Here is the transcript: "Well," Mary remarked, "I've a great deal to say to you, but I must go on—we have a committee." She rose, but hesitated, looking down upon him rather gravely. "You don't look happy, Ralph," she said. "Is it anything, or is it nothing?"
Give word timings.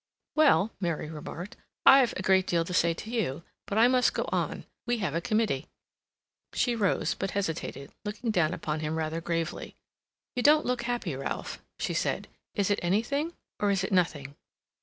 "Well," 0.33 0.71
Mary 0.79 1.11
remarked, 1.11 1.57
"I've 1.85 2.13
a 2.17 2.23
great 2.23 2.47
deal 2.47 2.65
to 2.65 2.73
say 2.73 2.95
to 2.95 3.11
you, 3.11 3.43
but 3.67 3.77
I 3.77 3.87
must 3.87 4.15
go 4.15 4.27
on—we 4.31 4.97
have 4.97 5.13
a 5.13 5.21
committee." 5.21 5.67
She 6.55 6.75
rose, 6.75 7.13
but 7.13 7.29
hesitated, 7.37 7.91
looking 8.03 8.31
down 8.31 8.51
upon 8.51 8.79
him 8.79 8.95
rather 8.95 9.21
gravely. 9.21 9.75
"You 10.35 10.41
don't 10.41 10.65
look 10.65 10.81
happy, 10.81 11.15
Ralph," 11.15 11.61
she 11.77 11.93
said. 11.93 12.27
"Is 12.55 12.71
it 12.71 12.79
anything, 12.81 13.33
or 13.59 13.69
is 13.69 13.83
it 13.83 13.91
nothing?" 13.91 14.35